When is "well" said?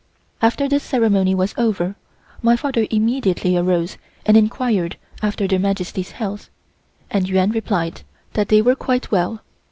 9.11-9.41